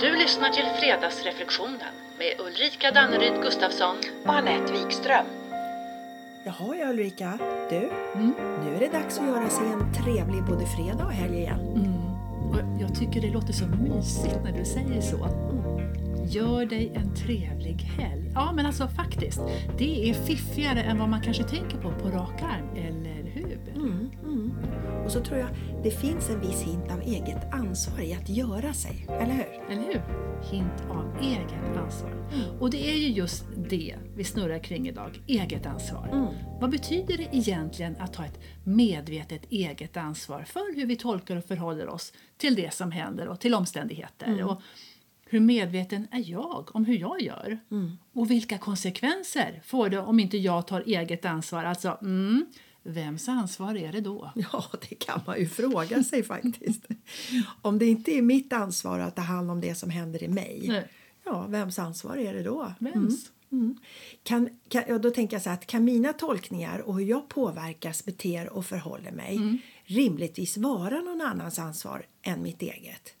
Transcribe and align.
Du 0.00 0.16
lyssnar 0.16 0.48
till 0.48 0.64
Fredagsreflektionen 0.80 1.94
med 2.18 2.46
Ulrika 2.46 2.90
Danneryd 2.90 3.42
Gustafsson. 3.42 3.96
och 4.24 4.34
Anette 4.34 4.72
Wikström. 4.72 5.26
Jaha 6.44 6.76
ja 6.76 6.90
Ulrika, 6.90 7.38
du. 7.70 7.90
Mm. 8.14 8.34
Nu 8.64 8.74
är 8.76 8.80
det 8.80 8.98
dags 8.98 9.18
att 9.18 9.26
göra 9.26 9.48
sig 9.50 9.66
en 9.66 9.94
trevlig 9.94 10.44
både 10.44 10.66
fredag 10.66 11.04
och 11.04 11.12
helg 11.12 11.38
igen. 11.38 11.60
Mm. 11.60 11.92
Och 12.50 12.82
jag 12.82 12.94
tycker 12.94 13.20
det 13.20 13.30
låter 13.30 13.52
så 13.52 13.66
mysigt 13.66 14.36
när 14.44 14.58
du 14.58 14.64
säger 14.64 15.00
så. 15.00 15.28
Gör 16.30 16.66
dig 16.66 16.92
en 16.94 17.14
trevlig 17.14 17.76
helg. 17.76 18.32
Ja, 18.34 18.52
men 18.52 18.66
alltså 18.66 18.88
faktiskt. 18.88 19.40
Det 19.78 20.10
är 20.10 20.14
fiffigare 20.14 20.82
än 20.82 20.98
vad 20.98 21.08
man 21.08 21.22
kanske 21.22 21.42
tänker 21.42 21.76
på 21.76 21.90
på 21.90 22.08
rak 22.08 22.42
arm, 22.42 22.76
eller 22.76 23.30
hur? 23.30 23.58
Mm, 25.08 25.16
mm. 25.16 25.22
Och 25.22 25.26
så 25.26 25.30
tror 25.30 25.38
jag 25.38 25.82
det 25.82 25.90
finns 25.90 26.30
en 26.30 26.40
viss 26.40 26.62
hint 26.62 26.90
av 26.90 27.00
eget 27.00 27.54
ansvar 27.54 28.00
i 28.00 28.14
att 28.14 28.28
göra 28.28 28.74
sig, 28.74 29.06
eller 29.08 29.34
hur? 29.34 29.70
Eller 29.70 29.82
hur? 29.82 30.02
Hint 30.50 30.82
av 30.90 31.16
eget 31.22 31.76
ansvar. 31.76 32.14
Och 32.60 32.70
det 32.70 32.90
är 32.90 32.96
ju 32.96 33.08
just 33.08 33.44
det 33.56 33.96
vi 34.16 34.24
snurrar 34.24 34.58
kring 34.58 34.88
idag, 34.88 35.20
eget 35.26 35.66
ansvar. 35.66 36.08
Mm. 36.12 36.26
Vad 36.60 36.70
betyder 36.70 37.16
det 37.16 37.28
egentligen 37.32 37.96
att 37.98 38.12
ta 38.12 38.24
ett 38.24 38.40
medvetet 38.64 39.42
eget 39.50 39.96
ansvar 39.96 40.42
för 40.42 40.76
hur 40.76 40.86
vi 40.86 40.96
tolkar 40.96 41.36
och 41.36 41.44
förhåller 41.44 41.88
oss 41.88 42.12
till 42.36 42.54
det 42.54 42.74
som 42.74 42.92
händer 42.92 43.28
och 43.28 43.40
till 43.40 43.54
omständigheter? 43.54 44.26
Och 44.44 44.62
hur 45.30 45.40
medveten 45.40 46.08
är 46.10 46.30
jag 46.30 46.76
om 46.76 46.84
hur 46.84 46.98
jag 46.98 47.22
gör? 47.22 47.58
Och 48.12 48.30
vilka 48.30 48.58
konsekvenser 48.58 49.60
får 49.64 49.88
det 49.88 49.98
om 49.98 50.20
inte 50.20 50.38
jag 50.38 50.66
tar 50.66 50.82
eget 50.86 51.24
ansvar? 51.24 51.64
Alltså, 51.64 51.98
mm, 52.02 52.46
vems 52.88 53.28
ansvar 53.28 53.74
är 53.74 53.92
det 53.92 54.00
då? 54.00 54.32
Ja, 54.52 54.64
det 54.88 54.94
kan 54.94 55.20
man 55.26 55.38
ju 55.38 55.48
fråga 55.48 56.04
sig 56.04 56.22
faktiskt. 56.22 56.86
Om 57.62 57.78
det 57.78 57.86
inte 57.86 58.12
är 58.12 58.22
mitt 58.22 58.52
ansvar 58.52 58.98
att 58.98 59.16
ta 59.16 59.22
hand 59.22 59.50
om 59.50 59.60
det 59.60 59.74
som 59.74 59.90
händer 59.90 60.22
i 60.22 60.28
mig, 60.28 60.64
Nej. 60.68 60.88
ja, 61.24 61.46
vems 61.46 61.78
ansvar 61.78 62.16
är 62.16 62.34
det 62.34 62.42
då? 62.42 62.72
Vems? 62.78 63.30
Mm. 63.52 63.78
Kan, 64.22 64.48
kan, 64.68 64.82
ja, 64.88 64.98
då 64.98 65.10
tänker 65.10 65.36
jag 65.36 65.42
så 65.42 65.48
här 65.48 65.56
att 65.56 65.66
kan 65.66 65.84
mina 65.84 66.12
tolkningar 66.12 66.78
och 66.78 66.94
hur 66.94 67.04
jag 67.04 67.28
påverkas, 67.28 68.04
beter 68.04 68.48
och 68.48 68.66
förhåller 68.66 69.12
mig 69.12 69.60
rimligtvis 69.84 70.56
vara 70.56 71.00
någon 71.00 71.20
annans 71.20 71.58
ansvar 71.58 72.06
än 72.22 72.42
mitt 72.42 72.62
eget? 72.62 73.14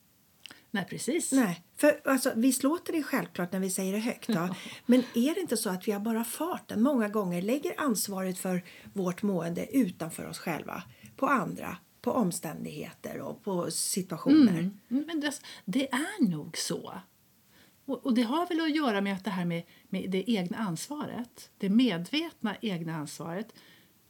Nej, 0.70 0.86
precis. 0.90 1.32
Nej, 1.32 1.64
för 1.76 2.00
alltså, 2.04 2.32
visst 2.36 2.62
låter 2.62 2.92
det 2.92 3.02
självklart 3.02 3.52
när 3.52 3.60
vi 3.60 3.70
säger 3.70 3.92
det 3.92 3.98
högt. 3.98 4.28
Då? 4.28 4.48
Men 4.86 5.02
är 5.14 5.34
det 5.34 5.40
inte 5.40 5.56
så 5.56 5.70
att 5.70 5.88
vi 5.88 5.92
har 5.92 6.00
bara 6.00 6.24
farten 6.24 6.82
många 6.82 7.08
gånger 7.08 7.42
lägger 7.42 7.80
ansvaret 7.80 8.38
för 8.38 8.62
vårt 8.92 9.22
mående 9.22 9.76
utanför 9.76 10.26
oss 10.26 10.38
själva, 10.38 10.82
på 11.16 11.26
andra, 11.26 11.76
på 12.00 12.12
omständigheter 12.12 13.20
och 13.20 13.44
på 13.44 13.70
situationer? 13.70 14.58
Mm, 14.58 15.04
Men 15.06 15.20
det, 15.20 15.40
det 15.64 15.92
är 15.92 16.28
nog 16.28 16.56
så. 16.56 17.00
Och, 17.86 18.06
och 18.06 18.14
det 18.14 18.22
har 18.22 18.46
väl 18.46 18.60
att 18.60 18.76
göra 18.76 19.00
med 19.00 19.14
att 19.14 19.24
det 19.24 19.30
här 19.30 19.44
med, 19.44 19.62
med 19.88 20.10
det 20.10 20.30
egna 20.30 20.58
ansvaret, 20.58 21.50
det 21.58 21.68
medvetna 21.68 22.56
egna 22.60 22.96
ansvaret, 22.96 23.54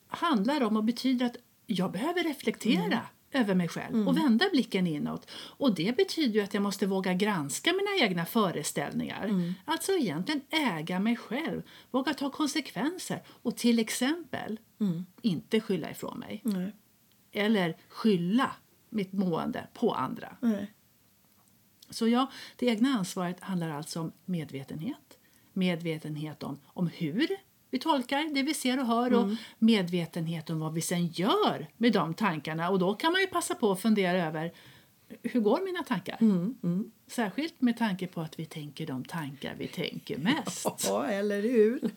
handlar 0.09 0.63
om 0.63 0.77
och 0.77 0.85
betyder 0.85 1.27
att 1.27 1.37
jag 1.67 1.93
behöver 1.93 2.23
reflektera 2.23 3.01
över 3.33 3.55
mig 3.55 3.69
själv 3.69 4.09
och 4.09 4.17
vända 4.17 4.45
blicken 4.53 4.87
inåt. 4.87 5.31
Och 5.35 5.75
det 5.75 5.97
betyder 5.97 6.35
ju 6.35 6.41
att 6.41 6.55
jag 6.55 6.63
måste 6.63 6.87
våga 6.87 7.15
granska 7.15 7.73
mina 7.73 8.07
egna 8.07 8.27
föreställningar. 8.27 9.55
Alltså 9.65 9.93
egentligen 9.93 10.41
äga 10.51 11.01
mig 11.01 11.17
själv, 11.17 11.63
våga 11.91 12.15
ta 12.15 12.31
konsekvenser 12.31 13.23
och 13.27 13.57
till 13.57 13.79
exempel 13.79 14.61
inte 15.23 15.61
skylla 15.61 15.91
ifrån 15.91 16.19
mig. 16.19 16.41
Nej. 16.45 16.73
Eller 17.33 17.77
skylla 17.89 18.51
mitt 18.89 19.13
mående 19.13 19.67
på 19.75 19.93
andra. 19.93 20.37
Nej. 20.41 20.73
Så 21.91 22.09
ja, 22.09 22.31
det 22.57 22.67
egna 22.67 22.89
ansvaret 22.89 23.41
handlar 23.41 23.71
alltså 23.71 24.01
om 24.01 24.13
medvetenhet. 24.25 25.19
Medvetenhet 25.53 26.43
om, 26.43 26.59
om 26.67 26.87
hur 26.87 27.29
vi 27.71 27.79
tolkar 27.79 28.35
det 28.35 28.43
vi 28.43 28.55
ser 28.55 28.81
och 28.81 28.87
hör 28.87 29.15
och 29.15 29.29
medvetenhet 29.59 30.51
om 30.51 30.61
vad 30.61 30.75
vi 30.75 30.81
sen 30.81 31.07
gör 31.07 31.67
med 31.77 31.93
de 31.93 32.15
tankarna. 32.15 32.71
Och 32.71 32.79
då 32.79 32.95
kan 32.95 33.13
man 33.13 33.21
ju 33.21 33.27
passa 33.27 33.55
på 33.55 33.73
att 33.73 33.81
fundera 33.81 34.27
över 34.27 34.53
hur 35.23 35.41
går 35.41 35.61
mina 35.65 35.83
tankar? 35.83 36.19
Särskilt 37.07 37.61
med 37.61 37.79
tanke 37.79 38.07
på 38.07 38.21
att 38.21 38.39
vi 38.39 38.47
tänker 38.47 38.87
de 38.87 39.05
tankar 39.05 39.55
vi 39.59 39.69
tänker 39.69 40.19
mest. 40.19 40.67
Ja, 40.89 41.07
eller 41.07 41.43
hur? 41.43 41.91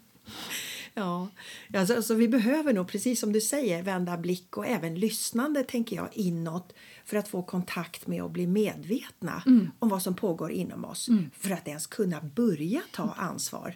Ja, 0.94 1.28
alltså, 1.74 1.96
alltså, 1.96 2.14
vi 2.14 2.28
behöver 2.28 2.74
nog, 2.74 2.88
precis 2.88 3.20
som 3.20 3.34
du 3.34 3.42
säger, 3.42 3.84
vända 3.84 4.18
blick 4.18 4.58
och 4.58 4.68
även 4.68 4.96
lyssnande 5.00 5.64
tänker 5.64 5.96
jag 5.96 6.10
inåt 6.14 6.74
för 7.06 7.18
att 7.18 7.28
få 7.28 7.44
kontakt 7.44 8.08
med 8.08 8.24
och 8.24 8.32
bli 8.32 8.48
medvetna 8.48 9.44
om 9.80 9.90
vad 9.90 10.02
som 10.02 10.16
pågår 10.16 10.52
inom 10.52 10.86
oss 10.86 11.10
för 11.34 11.52
att 11.52 11.68
ens 11.68 11.88
kunna 11.88 12.22
börja 12.22 12.82
ta 12.92 13.12
ansvar. 13.18 13.76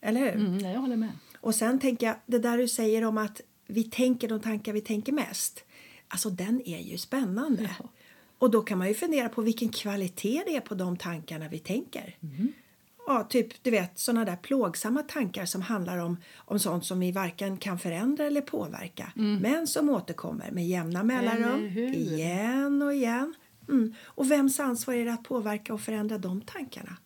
Eller 0.00 0.20
hur? 0.20 0.34
Mm, 0.34 0.58
jag 0.58 0.80
håller 0.80 0.96
med. 0.96 1.10
Och 1.46 1.54
sen 1.54 1.78
tänker 1.78 2.06
jag, 2.06 2.16
det 2.26 2.38
där 2.38 2.58
du 2.58 2.68
säger 2.68 3.04
om 3.04 3.18
att 3.18 3.40
vi 3.66 3.84
tänker 3.84 4.28
de 4.28 4.40
tankar 4.40 4.72
vi 4.72 4.80
tänker 4.80 5.12
mest. 5.12 5.64
Alltså 6.08 6.30
den 6.30 6.62
är 6.68 6.78
ju 6.78 6.98
spännande. 6.98 7.70
Och 8.38 8.50
då 8.50 8.62
kan 8.62 8.78
man 8.78 8.88
ju 8.88 8.94
fundera 8.94 9.28
på 9.28 9.42
vilken 9.42 9.68
kvalitet 9.68 10.42
det 10.46 10.56
är 10.56 10.60
på 10.60 10.74
de 10.74 10.96
tankarna 10.96 11.48
vi 11.48 11.58
tänker. 11.58 12.16
Ja, 13.06 13.26
typ 13.30 13.62
du 13.62 13.70
vet 13.70 13.98
sådana 13.98 14.24
där 14.24 14.36
plågsamma 14.36 15.02
tankar 15.02 15.46
som 15.46 15.62
handlar 15.62 15.98
om, 15.98 16.16
om 16.36 16.58
sånt 16.58 16.84
som 16.84 17.00
vi 17.00 17.12
varken 17.12 17.56
kan 17.56 17.78
förändra 17.78 18.24
eller 18.24 18.40
påverka. 18.40 19.12
Men 19.40 19.66
som 19.66 19.88
återkommer 19.88 20.50
med 20.50 20.68
jämna 20.68 21.02
mellanrum. 21.02 21.66
Igen 21.94 22.82
och 22.82 22.94
igen. 22.94 23.34
Mm. 23.68 23.94
Och 24.04 24.30
vems 24.30 24.60
ansvar 24.60 24.94
är 24.94 25.04
det 25.04 25.12
att 25.12 25.24
påverka 25.24 25.74
och 25.74 25.80
förändra 25.80 26.18
de 26.18 26.40
tankarna? 26.40 26.96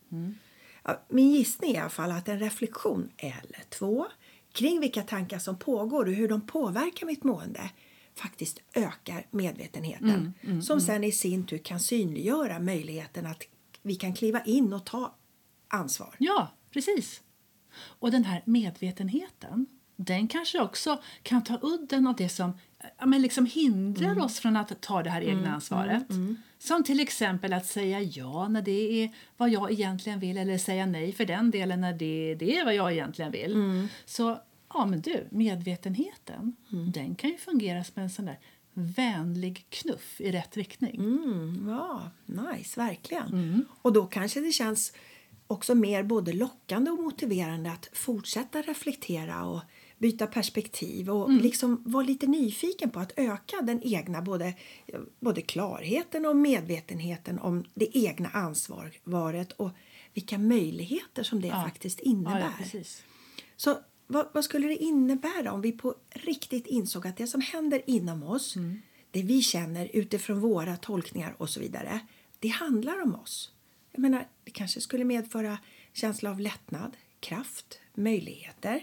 Ja, 0.82 1.02
min 1.08 1.30
gissning 1.30 1.70
är 1.70 1.74
i 1.74 1.78
alla 1.78 1.90
fall 1.90 2.10
att 2.10 2.28
en 2.28 2.38
reflektion 2.38 3.10
eller 3.16 3.64
två 3.68 4.06
kring 4.52 4.80
vilka 4.80 5.02
tankar 5.02 5.38
som 5.38 5.58
pågår 5.58 6.06
och 6.06 6.12
hur 6.12 6.28
de 6.28 6.46
påverkar 6.46 7.06
mitt 7.06 7.24
mående 7.24 7.70
faktiskt 8.14 8.58
ökar 8.74 9.26
medvetenheten 9.30 10.34
som 10.62 10.80
sen 10.80 11.04
i 11.04 11.12
sin 11.12 11.46
tur 11.46 11.58
kan 11.58 11.80
synliggöra 11.80 12.58
möjligheten 12.58 13.26
att 13.26 13.42
vi 13.82 13.94
kan 13.94 14.14
kliva 14.14 14.44
in 14.44 14.72
och 14.72 14.86
ta 14.86 15.14
ansvar. 15.68 16.14
Ja, 16.18 16.48
precis. 16.70 17.20
Och 17.74 18.10
den 18.10 18.24
här 18.24 18.42
medvetenheten, 18.44 19.66
den 19.96 20.28
kanske 20.28 20.60
också 20.60 21.02
kan 21.22 21.44
ta 21.44 21.58
udden 21.62 22.06
av 22.06 22.16
det 22.16 22.28
som 22.28 22.52
ja, 22.98 23.06
men 23.06 23.22
liksom 23.22 23.46
hindrar 23.46 24.10
Mm. 24.10 24.24
oss 24.24 24.41
från 24.41 24.56
att 24.56 24.80
ta 24.80 25.02
det 25.02 25.10
här 25.10 25.22
egna 25.22 25.54
ansvaret. 25.54 26.04
Som 26.58 26.84
till 26.84 27.00
exempel 27.00 27.52
att 27.52 27.66
säga 27.66 28.00
ja 28.00 28.48
när 28.48 28.62
det 28.62 29.02
är 29.04 29.10
vad 29.36 29.50
jag 29.50 29.72
egentligen 29.72 30.20
vill 30.20 30.38
eller 30.38 30.58
säga 30.58 30.86
nej 30.86 31.12
för 31.12 31.24
den 31.24 31.50
delen 31.50 31.80
när 31.80 31.92
det, 31.92 32.34
det 32.38 32.56
är 32.56 32.64
vad 32.64 32.74
jag 32.74 32.92
egentligen 32.92 33.32
vill. 33.32 33.52
Mm. 33.54 33.88
Så 34.04 34.38
ja, 34.74 34.86
men 34.86 35.00
du, 35.00 35.26
medvetenheten, 35.30 36.56
den 36.94 37.14
kan 37.14 37.30
ju 37.30 37.36
fungera 37.38 37.84
som 37.84 38.02
en 38.02 38.10
sån 38.10 38.24
där 38.24 38.38
vänlig 38.74 39.66
knuff 39.68 40.20
i 40.20 40.32
rätt 40.32 40.56
riktning. 40.56 40.94
Mm, 40.94 41.66
ja, 41.68 42.10
nice, 42.26 42.80
verkligen. 42.80 43.66
Och 43.82 43.92
då 43.92 44.06
kanske 44.06 44.41
det 44.41 44.52
känns 44.52 44.92
också 45.47 45.74
mer 45.74 46.02
både 46.02 46.32
lockande 46.32 46.91
och 46.91 47.02
motiverande 47.02 47.70
att 47.72 47.88
fortsätta 47.92 48.62
reflektera 48.62 49.44
och 49.44 49.60
byta 50.00 50.26
perspektiv 50.26 51.10
och 51.10 51.30
liksom 51.30 51.82
vara 51.86 52.04
lite 52.04 52.26
nyfiken 52.26 52.90
på 52.90 53.00
att 53.00 53.12
öka 53.16 53.56
den 53.62 53.80
egna 53.82 54.22
både, 54.22 54.54
både 55.20 55.42
klarheten 55.42 56.26
och 56.26 56.36
medvetenheten 56.36 57.38
om 57.38 57.64
det 57.74 57.98
egna 57.98 58.28
ansvaret 58.28 59.52
och 59.52 59.70
vilka 60.14 60.38
möjligheter 60.38 61.22
som 61.22 61.40
det 61.40 61.48
Ja. 61.48 61.62
faktiskt 61.64 62.00
innebär. 62.00 62.40
ja. 62.40 62.80
Så 63.56 63.78
vad, 64.06 64.26
vad 64.34 64.44
skulle 64.44 64.68
det 64.68 64.76
innebära 64.76 65.52
om 65.52 65.60
vi 65.60 65.72
på 65.72 65.94
riktigt 66.10 66.66
insåg 66.66 67.06
att 67.06 67.16
det 67.16 67.26
som 67.26 67.40
händer 67.40 67.82
inom 67.86 68.22
oss, 68.22 68.54
det 69.10 69.22
vi 69.22 69.42
känner 69.42 69.90
utifrån 69.96 70.40
våra 70.40 70.76
tolkningar 70.76 71.34
och 71.38 71.50
så 71.50 71.60
vidare, 71.60 72.00
det 72.38 72.48
handlar 72.48 73.02
om 73.02 73.14
oss. 73.14 73.52
Jag 73.92 74.00
menar, 74.00 74.28
det 74.44 74.50
kanske 74.50 74.80
skulle 74.80 75.04
medföra 75.04 75.58
känsla 75.92 76.30
av 76.30 76.41
lättnad, 76.41 76.96
kraft, 77.20 77.80
möjligheter. 77.94 78.82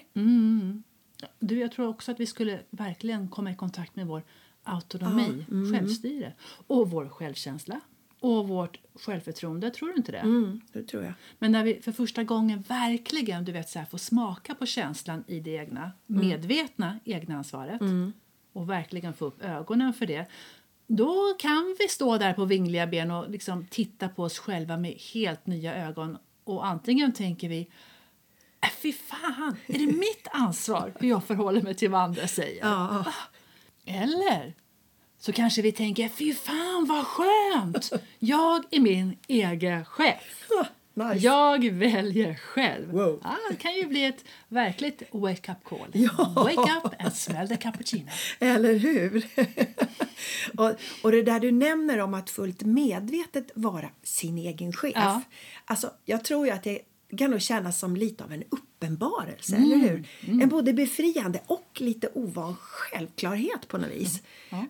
Du, 1.40 1.60
jag 1.60 1.72
tror 1.72 1.88
också 1.88 2.12
att 2.12 2.20
vi 2.20 2.26
skulle 2.26 2.60
verkligen 2.70 3.28
komma 3.28 3.52
i 3.52 3.56
kontakt 3.56 3.96
med 3.96 4.08
vår 4.08 4.24
autonomi, 4.64 5.46
självstyre 5.74 6.34
och 6.68 6.90
vår 6.90 7.10
självkänsla 7.10 7.80
och 8.20 8.48
vårt 8.48 8.80
självförtroende. 8.96 9.70
Tror 9.70 9.90
du 9.90 9.96
inte 9.96 10.12
det? 10.12 10.18
Mm, 10.18 10.62
det 10.74 10.84
tror 10.84 11.04
jag. 11.04 11.14
Men 11.40 11.52
när 11.52 11.64
vi 11.64 11.82
för 11.82 11.92
första 11.92 12.24
gången 12.24 12.62
verkligen 12.62 13.46
du 13.46 13.52
vet, 13.52 13.70
så 13.70 13.80
här, 13.80 13.86
får 13.86 13.98
smaka 13.98 14.56
på 14.56 14.66
känslan 14.66 15.24
i 15.28 15.40
det 15.40 15.52
egna, 15.52 15.92
medvetna 16.06 17.00
egna 17.06 17.38
ansvaret 17.38 17.82
och 18.54 18.70
verkligen 18.70 19.14
få 19.14 19.26
upp 19.26 19.42
ögonen 19.42 19.94
för 19.94 20.06
det 20.06 20.28
då 20.88 21.36
kan 21.40 21.76
vi 21.80 21.88
stå 21.88 22.18
där 22.18 22.34
på 22.34 22.46
vingliga 22.46 22.88
ben 22.88 23.12
och 23.12 23.30
liksom 23.30 23.66
titta 23.66 24.10
på 24.10 24.24
oss 24.24 24.40
själva 24.40 24.78
med 24.78 24.92
helt 25.14 25.46
nya 25.46 25.88
ögon. 25.88 26.18
Och 26.44 26.66
antingen 26.66 27.14
tänker 27.14 27.50
vi 27.50 27.68
äh, 28.68 28.74
fy 28.82 28.94
fan, 28.94 29.58
är 29.68 29.80
det 29.80 29.88
mitt 29.88 30.28
ansvar 30.32 30.94
hur 31.00 31.10
jag 31.10 31.24
förhåller 31.24 31.62
mig 31.62 31.76
till 31.76 31.90
vad 31.90 32.02
andra 32.02 32.28
säger? 32.28 32.66
Ja. 32.66 33.06
Eller 33.86 34.54
så 35.20 35.32
kanske 35.32 35.62
vi 35.62 35.72
tänker 35.72 36.10
fy 36.10 36.34
fan 36.34 36.86
vad 36.86 37.06
skönt! 37.06 37.92
Jag 38.20 38.64
är 38.72 38.80
min 38.80 39.18
egen 39.28 39.86
chef. 39.86 40.48
Nice. 40.98 41.20
Jag 41.20 41.70
väljer 41.70 42.36
själv. 42.36 42.92
Wow. 42.92 43.22
Ah, 43.24 43.36
det 43.50 43.56
kan 43.56 43.76
ju 43.76 43.88
bli 43.88 44.06
ett 44.06 44.26
verkligt 44.48 45.04
wake-up 45.12 45.64
call. 45.64 45.90
Ja. 45.94 46.34
Wake 46.36 46.72
up 46.86 46.94
and 47.00 47.14
smell 47.14 47.48
the 47.48 47.58
cappuccino. 47.58 48.10
Eller 48.40 48.74
hur? 48.74 49.26
och, 50.58 50.72
och 51.04 51.12
det 51.12 51.24
där 51.24 51.40
du 51.40 51.52
nämner 51.52 52.00
om 52.00 52.14
att 52.14 52.30
fullt 52.30 52.62
medvetet 52.62 53.52
vara 53.56 53.90
sin 54.04 54.38
egen 54.38 54.74
chef. 54.74 54.94
Ja. 54.96 55.22
Alltså, 55.66 55.92
jag 56.06 56.24
tror 56.24 56.46
ju 56.46 56.52
att 56.52 56.64
det 56.64 56.80
kan 57.18 57.32
nog 57.32 57.42
kännas 57.42 57.80
som 57.80 57.96
lite 57.96 58.24
av 58.24 58.32
en 58.34 58.44
uppenbarelse, 58.50 59.56
Mm. 59.56 59.72
eller 59.72 59.90
hur? 59.90 60.08
En 60.42 60.50
både 60.50 60.74
befriande 60.74 61.42
och 61.48 61.68
lite 61.82 62.10
ovan 62.14 62.56
självklarhet 62.56 63.68
på 63.68 63.78
något 63.78 63.90
vis. 63.92 64.22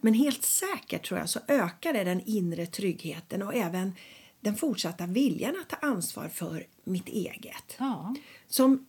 Men 0.02 0.14
helt 0.14 0.44
säkert 0.44 1.06
tror 1.08 1.20
jag 1.20 1.30
så 1.30 1.40
ökar 1.48 1.94
det 1.94 2.04
den 2.04 2.22
inre 2.26 2.66
tryggheten 2.66 3.42
och 3.42 3.56
även 3.56 3.94
den 4.42 4.56
fortsatta 4.56 5.06
viljan 5.06 5.56
att 5.62 5.70
ta 5.70 5.88
ansvar 5.88 6.28
för 6.30 6.66
mitt 6.84 7.08
eget. 7.10 7.76
Ja. 7.78 8.16
Som 8.48 8.86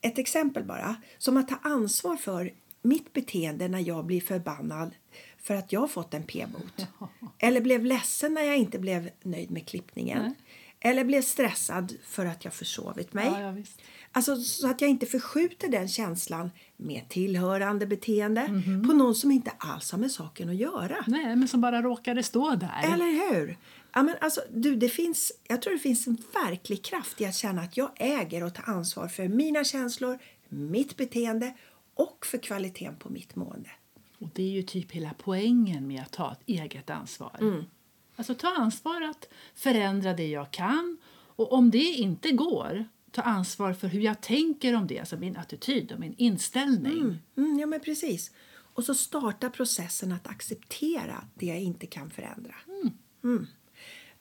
ett 0.00 0.18
exempel 0.18 0.64
bara, 0.64 0.96
som 1.18 1.36
att 1.36 1.48
ta 1.48 1.56
ansvar 1.62 2.16
för 2.16 2.52
mitt 2.82 3.12
beteende 3.12 3.68
när 3.68 3.78
jag 3.88 4.06
blir 4.06 4.20
förbannad 4.20 4.90
för 5.38 5.54
att 5.54 5.72
jag 5.72 5.80
har 5.80 5.88
fått 5.88 6.14
en 6.14 6.22
p-bot. 6.22 6.86
Eller 7.38 7.60
blev 7.60 7.84
ledsen 7.84 8.34
när 8.34 8.42
jag 8.42 8.56
inte 8.56 8.78
blev 8.78 9.10
nöjd 9.22 9.50
med 9.50 9.66
klippningen. 9.68 10.34
Eller 10.84 11.04
blev 11.04 11.22
stressad 11.22 11.92
för 12.04 12.26
att 12.26 12.44
jag 12.44 12.54
försovit 12.54 13.12
mig. 13.12 13.26
Ja, 13.26 13.40
ja, 13.40 13.50
visst. 13.50 13.80
Alltså 14.12 14.36
så 14.36 14.70
att 14.70 14.80
jag 14.80 14.90
inte 14.90 15.06
förskjuter 15.06 15.68
den 15.68 15.88
känslan 15.88 16.50
med 16.76 17.08
tillhörande 17.08 17.86
beteende 17.86 18.48
Mhm. 18.48 18.88
på 18.88 18.92
någon 18.94 19.14
som 19.14 19.30
inte 19.30 19.50
alls 19.58 19.92
har 19.92 19.98
med 19.98 20.10
saken 20.10 20.48
att 20.48 20.54
göra. 20.56 21.04
Nej, 21.06 21.36
men 21.36 21.48
som 21.48 21.60
bara 21.60 21.82
råkade 21.82 22.22
stå 22.22 22.54
där. 22.54 22.92
Eller 22.94 23.34
hur? 23.34 23.58
Ja, 23.94 24.02
men 24.02 24.14
alltså, 24.20 24.40
du, 24.50 24.76
det 24.76 24.88
finns, 24.88 25.32
jag 25.48 25.62
tror 25.62 25.72
det 25.72 25.78
finns 25.78 26.06
en 26.06 26.16
verklig 26.44 26.84
kraft 26.84 27.20
i 27.20 27.26
att 27.26 27.34
känna 27.34 27.62
att 27.62 27.76
jag 27.76 27.90
äger 27.96 28.44
och 28.44 28.54
tar 28.54 28.72
ansvar 28.72 29.08
för 29.08 29.28
mina 29.28 29.64
känslor, 29.64 30.18
mitt 30.48 30.96
beteende 30.96 31.54
och 31.94 32.26
för 32.26 32.38
kvaliteten 32.38 32.96
på 32.96 33.08
mitt 33.08 33.36
mående. 33.36 33.70
Och 34.18 34.28
det 34.34 34.42
är 34.42 34.50
ju 34.50 34.62
typ 34.62 34.92
hela 34.92 35.10
poängen 35.18 35.86
med 35.86 36.02
att 36.02 36.10
ta 36.12 36.32
ett 36.32 36.42
eget 36.46 36.90
ansvar. 36.90 37.38
Alltså 38.22 38.34
ta 38.34 38.48
ansvar 38.48 39.02
att 39.02 39.28
förändra 39.54 40.14
det 40.14 40.26
jag 40.26 40.50
kan 40.50 40.98
och 41.36 41.52
om 41.52 41.70
det 41.70 41.78
inte 41.78 42.32
går, 42.32 42.88
ta 43.10 43.22
ansvar 43.22 43.72
för 43.72 43.88
hur 43.88 44.00
jag 44.00 44.20
tänker 44.20 44.74
om 44.74 44.86
det, 44.86 44.98
alltså 44.98 45.16
min 45.16 45.36
attityd 45.36 45.92
och 45.92 46.00
min 46.00 46.14
inställning. 46.18 47.18
Mm, 47.36 47.58
ja, 47.58 47.66
men 47.66 47.80
precis. 47.80 48.30
Och 48.74 48.84
så 48.84 48.94
starta 48.94 49.50
processen 49.50 50.12
att 50.12 50.26
acceptera 50.26 51.24
det 51.34 51.46
jag 51.46 51.60
inte 51.60 51.86
kan 51.86 52.10
förändra. 52.10 52.54
Mm. 53.24 53.46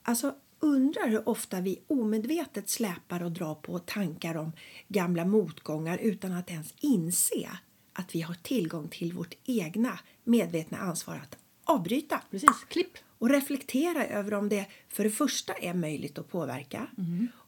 Alltså, 0.03 0.35
undrar 0.59 1.07
hur 1.07 1.29
ofta 1.29 1.61
vi 1.61 1.81
omedvetet 1.87 2.69
släpar 2.69 3.23
och 3.23 3.31
drar 3.31 3.55
på 3.55 3.79
tankar 3.79 4.37
om 4.37 4.51
gamla 4.87 5.25
motgångar 5.25 5.97
utan 5.97 6.31
att 6.31 6.49
ens 6.49 6.73
inse 6.79 7.49
att 7.93 8.15
vi 8.15 8.21
har 8.21 8.33
tillgång 8.33 8.87
till 8.87 9.13
vårt 9.13 9.33
egna 9.43 9.99
medvetna 10.23 10.77
ansvar 10.77 11.15
att 11.15 11.37
avbryta 11.63 12.21
Precis, 12.31 12.65
klipp. 12.69 12.97
Och 13.21 13.29
reflektera 13.29 14.07
över 14.07 14.33
om 14.33 14.49
det 14.49 14.65
för 14.87 15.03
det 15.03 15.09
första 15.09 15.53
är 15.53 15.73
möjligt 15.73 16.17
att 16.17 16.29
påverka 16.29 16.87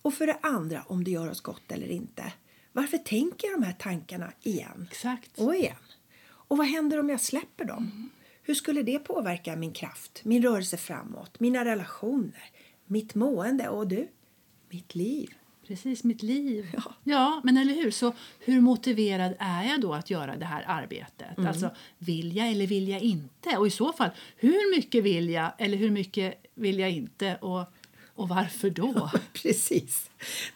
och 0.01 0.13
för 0.13 0.27
det 0.27 0.37
andra 0.41 0.83
om 0.87 1.03
det 1.03 1.11
gör 1.11 1.29
oss 1.29 1.41
gott 1.41 1.71
eller 1.71 1.87
inte. 1.87 2.33
Varför 2.71 2.97
tänker 2.97 3.47
jag 3.47 3.61
de 3.61 3.65
här 3.65 3.73
tankarna 3.73 4.31
igen 4.41 4.87
Exakt. 4.91 5.39
och 5.39 5.55
igen? 5.55 5.75
Och 6.25 6.57
vad 6.57 6.67
händer 6.67 6.99
om 6.99 7.09
jag 7.09 7.21
släpper 7.21 7.65
dem? 7.65 8.09
Hur 8.43 8.53
skulle 8.55 8.83
det 8.83 8.99
påverka 8.99 9.55
min 9.55 9.73
kraft, 9.73 10.21
min 10.23 10.43
rörelse 10.43 10.77
framåt, 10.77 11.39
mina 11.39 11.65
relationer, 11.65 12.43
mitt 12.85 13.15
mående 13.15 13.69
och 13.69 13.87
du, 13.87 14.07
mitt 14.69 14.95
liv? 14.95 15.33
Precis, 15.67 16.03
mitt 16.03 16.23
liv. 16.23 16.69
Ja. 16.73 16.83
Ja. 17.03 17.41
men 17.43 17.57
eller 17.57 17.73
hur? 17.73 17.91
Så 17.91 18.13
hur 18.39 18.61
motiverad 18.61 19.33
är 19.39 19.63
jag 19.63 19.81
då 19.81 19.93
att 19.93 20.09
göra 20.09 20.35
det 20.35 20.45
här 20.45 20.63
arbetet? 20.67 21.39
Alltså, 21.47 21.69
vill 21.97 22.35
jag 22.35 22.47
eller 22.51 22.67
vill 22.67 22.87
jag 22.87 23.01
inte? 23.01 23.57
Och 23.57 23.67
i 23.67 23.69
så 23.69 23.93
fall, 23.93 24.09
hur 24.37 24.75
mycket 24.75 25.03
vill 25.03 25.29
jag 25.29 25.51
eller 25.57 25.77
hur 25.77 25.91
mycket 25.91 26.45
vill 26.53 26.79
jag 26.79 26.91
inte? 26.91 27.35
Och, 27.35 27.65
och 28.15 28.29
varför 28.29 28.69
då? 28.69 29.11
Precis. 29.33 30.09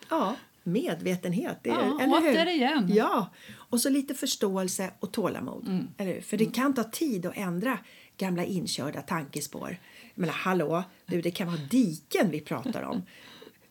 Ja, 0.10 0.36
medvetenhet. 0.64 1.58
Det 1.64 1.70
är, 1.70 1.74
Ja, 1.74 2.00
eller 2.02 2.22
hur? 2.22 2.32
återigen. 2.32 2.92
Ja, 2.94 3.30
och 3.56 3.82
så 3.82 3.90
lite 3.90 4.14
förståelse 4.16 4.92
och 5.00 5.12
tålamod. 5.12 5.88
Eller 5.98 6.14
hur? 6.14 6.22
För 6.22 6.38
det 6.38 6.46
kan 6.46 6.74
ta 6.74 6.84
tid 6.84 7.26
att 7.26 7.38
ändra 7.38 7.80
gamla 8.18 8.44
inkörda 8.46 9.02
tankespår. 9.02 9.78
Menar, 10.16 10.34
hallå, 10.34 10.84
du, 11.06 11.22
det 11.22 11.32
kan 11.32 11.48
vara 11.48 11.58
diken 11.58 12.32
vi 12.32 12.40
pratar 12.40 12.82
om. 12.84 13.02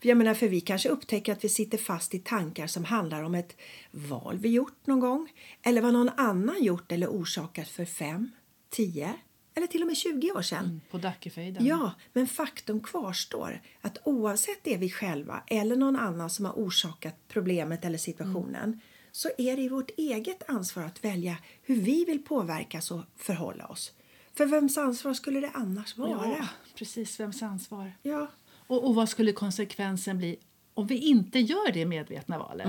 Jag 0.06 0.18
menar, 0.18 0.34
för 0.34 0.48
vi 0.48 0.60
kanske 0.60 0.88
upptäcker 0.88 1.32
att 1.32 1.44
vi 1.44 1.48
sitter 1.48 1.78
fast 1.78 2.14
i 2.14 2.18
tankar 2.18 2.66
som 2.66 2.84
handlar 2.84 3.22
om 3.22 3.34
ett 3.34 3.56
val 3.90 4.38
vi 4.38 4.48
gjort 4.48 4.86
någon 4.86 5.00
gång 5.00 5.32
eller 5.62 5.82
vad 5.82 5.92
någon 5.92 6.10
annan 6.16 6.62
gjort 6.62 6.92
eller 6.92 7.06
orsakat 7.06 7.68
för 7.68 7.84
fem, 7.84 8.30
tio 8.70 9.14
eller 9.54 9.66
till 9.66 9.82
och 9.82 9.86
med 9.86 9.96
20 9.96 10.32
år 10.32 10.42
sedan. 10.42 10.80
På 10.90 10.98
Dackefejden. 10.98 11.66
Ja, 11.66 11.92
men 12.12 12.26
faktum 12.26 12.80
kvarstår 12.80 13.62
att 13.80 13.98
oavsett 14.04 14.58
det 14.62 14.74
är 14.74 14.78
vi 14.78 14.90
själva 14.90 15.42
eller 15.46 15.76
någon 15.76 15.96
annan 15.96 16.30
som 16.30 16.44
har 16.44 16.52
orsakat 16.52 17.14
problemet 17.28 17.84
eller 17.84 17.98
situationen 17.98 18.80
så 19.12 19.28
är 19.38 19.56
det 19.56 19.62
i 19.62 19.68
vårt 19.68 19.90
eget 19.96 20.50
ansvar 20.50 20.82
att 20.82 21.04
välja 21.04 21.36
hur 21.62 21.80
vi 21.80 22.04
vill 22.04 22.22
påverkas 22.22 22.90
och 22.90 23.02
förhålla 23.16 23.66
oss. 23.66 23.92
För 24.34 24.46
vems 24.46 24.78
ansvar 24.78 25.14
skulle 25.14 25.40
det 25.40 25.50
annars 25.54 25.96
vara? 25.96 26.36
Ja, 26.38 26.48
precis. 26.74 27.20
Vems 27.20 27.42
ansvar? 27.42 27.92
Ja, 28.02 28.28
Och, 28.66 28.84
och 28.84 28.94
vad 28.94 29.08
skulle 29.08 29.32
konsekvensen 29.32 30.18
bli 30.18 30.36
om 30.74 30.86
vi 30.86 30.98
inte 30.98 31.38
gör 31.38 31.72
det 31.72 31.86
medvetna 31.86 32.38
valet? 32.38 32.66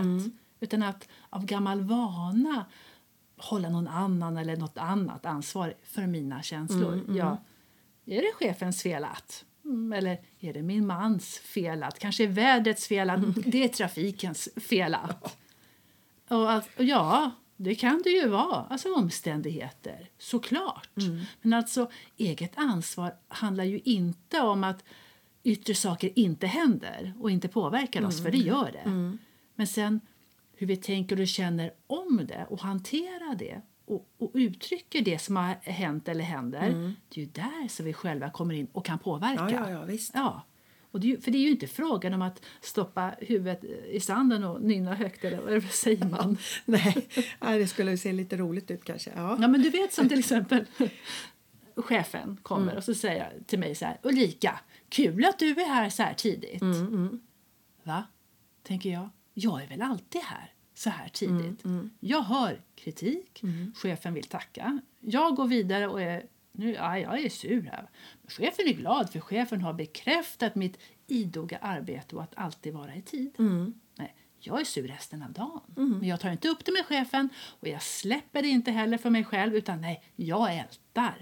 Utan 0.60 0.84
att 0.84 1.08
av 1.30 1.46
gammal 1.46 1.82
vana 1.82 2.66
hålla 3.38 3.70
någon 3.70 3.88
annan 3.88 4.38
eller 4.38 4.58
något 4.58 4.78
annat 4.78 5.26
ansvar 5.26 5.74
för 5.84 6.08
mina 6.08 6.44
känslor. 6.44 7.06
Ja, 7.18 7.38
är 8.06 8.22
det 8.22 8.34
chefens 8.34 8.84
fel 8.84 9.04
att? 9.04 9.46
Mm, 9.66 9.94
Eller 9.94 10.22
är 10.40 10.54
det 10.54 10.62
min 10.62 10.88
mans 10.88 11.38
fel 11.40 11.84
att? 11.84 12.00
Kanske 12.00 12.24
är 12.24 12.28
vädrets 12.28 12.88
fel 12.88 13.10
att? 13.10 13.20
Det 13.46 13.64
är 13.64 13.68
trafikens 13.68 14.50
fel 14.62 14.96
att? 14.96 15.38
Och 16.30 16.52
att, 16.52 16.70
och 16.78 16.84
ja, 16.86 17.32
det 17.56 17.76
kan 17.76 18.02
det 18.04 18.10
ju 18.10 18.28
vara. 18.28 18.66
Alltså 18.70 18.94
omständigheter, 18.94 20.10
såklart. 20.18 20.90
Men 21.42 21.54
alltså, 21.54 21.92
eget 22.18 22.54
ansvar 22.56 23.16
handlar 23.28 23.64
ju 23.64 23.80
inte 23.80 24.40
om 24.42 24.64
att 24.64 24.84
yttre 25.48 25.76
saker 25.76 26.12
inte 26.16 26.48
händer 26.48 27.14
och 27.20 27.32
inte 27.32 27.48
påverkar 27.48 28.06
oss, 28.06 28.24
för 28.24 28.32
det 28.32 28.38
gör 28.38 28.72
det. 28.72 29.18
Men 29.56 29.68
sen 29.68 30.00
hur 30.58 30.68
vi 30.68 30.78
tänker 30.78 31.22
och 31.22 31.28
känner 31.28 31.72
om 31.88 32.22
det 32.28 32.46
och 32.50 32.62
hanterar 32.62 33.36
det 33.36 33.62
och, 33.86 34.10
och 34.18 34.32
uttrycker 34.34 35.02
det 35.02 35.20
som 35.20 35.36
har 35.36 35.56
hänt 35.62 36.08
eller 36.08 36.24
händer, 36.24 36.96
det 37.10 37.22
är 37.22 37.26
ju 37.26 37.32
där 37.32 37.68
som 37.68 37.86
vi 37.86 37.94
själva 37.94 38.30
kommer 38.30 38.54
in 38.54 38.68
och 38.72 38.86
kan 38.86 39.00
påverka. 39.00 39.50
ja, 39.52 39.70
ja, 39.70 39.70
ja 39.70 39.84
visst. 39.86 40.12
Ja. 40.14 40.44
Och 40.92 41.00
det 41.00 41.08
är 41.08 41.10
ju, 41.10 41.22
för 41.22 41.32
det 41.32 41.38
är 41.38 41.42
ju 41.42 41.52
inte 41.52 41.68
frågan 41.68 42.14
om 42.14 42.22
att 42.22 42.42
stoppa 42.62 43.16
huvudet 43.20 43.64
i 43.92 44.00
sanden 44.00 44.44
och 44.44 44.62
nynna 44.62 44.96
högt, 44.96 45.24
eller 45.24 45.60
vad 45.60 45.72
säger 45.72 46.06
man? 46.06 46.38
Nej, 46.66 47.08
det 47.40 47.68
skulle 47.68 47.98
se 47.98 48.14
lite 48.14 48.38
roligt 48.38 48.72
ut 48.72 48.84
kanske. 48.84 49.12
Ja. 49.16 49.38
Ja, 49.42 49.48
men 49.48 49.62
du 49.62 49.70
vet 49.70 49.94
som 49.94 50.10
till 50.10 50.20
exempel 50.20 50.66
chefen 51.86 52.38
kommer 52.44 52.76
och 52.76 52.84
så 52.84 52.94
säger 52.94 53.40
till 53.46 53.60
mig 53.60 53.76
så 53.76 53.86
här, 53.86 54.00
Ulrika, 54.04 54.60
kul 54.90 55.26
att 55.26 55.40
du 55.40 55.50
är 55.52 55.68
här 55.68 55.90
så 55.90 56.04
här 56.04 56.14
tidigt. 56.14 56.62
Va? 57.84 58.04
Tänker 58.64 58.90
jag. 58.90 59.10
Jag 59.34 59.64
är 59.64 59.68
väl 59.68 59.82
alltid 59.82 60.22
här 60.22 60.54
så 60.74 60.90
här 60.90 61.10
tidigt. 61.10 61.64
Jag 62.00 62.22
hör 62.22 62.62
kritik, 62.76 63.42
chefen 63.76 64.14
vill 64.14 64.24
tacka. 64.24 64.80
Jag 65.00 65.36
går 65.36 65.48
vidare 65.48 65.88
och 65.88 66.02
är, 66.02 66.26
nu, 66.52 66.74
ja, 66.74 67.00
jag 67.00 67.20
är 67.20 67.30
sur 67.30 67.62
här. 67.62 67.90
Men 68.22 68.30
chefen 68.30 68.68
är 68.68 68.74
glad 68.74 69.10
för 69.10 69.20
chefen 69.20 69.62
har 69.62 69.74
bekräftat 69.74 70.56
mitt 70.56 70.78
idoga 71.08 71.58
arbete 71.58 72.16
och 72.16 72.24
att 72.24 72.34
alltid 72.38 72.74
vara 72.74 72.96
i 72.96 73.02
tid. 73.02 73.32
Nej, 73.96 74.16
jag 74.40 74.60
är 74.62 74.66
sur 74.66 74.88
resten 74.88 75.24
av 75.24 75.32
dagen. 75.32 75.62
Men 76.00 76.10
jag 76.10 76.20
tar 76.20 76.30
inte 76.32 76.48
upp 76.50 76.66
det 76.66 76.72
med 76.72 76.86
chefen 76.86 77.30
och 77.60 77.68
jag 77.68 77.82
släpper 77.82 78.42
det 78.42 78.48
inte 78.48 78.72
heller 78.72 78.98
för 78.98 79.10
mig 79.10 79.24
själv 79.24 79.56
utan 79.56 79.82
nej, 79.82 80.04
jag 80.16 80.56
ältar. 80.56 81.18